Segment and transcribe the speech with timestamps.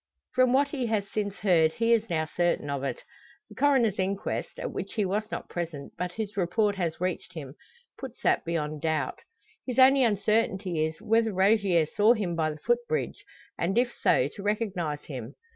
[0.33, 3.03] From what he has since heard he is now certain of it.
[3.49, 7.53] The coroner's inquest, at which he was not present, but whose report has reached him,
[7.99, 9.19] puts that beyond doubt.
[9.63, 13.23] His only uncertainty is, whether Rogier saw him by the footbridge,
[13.59, 15.35] and if so to recognise him.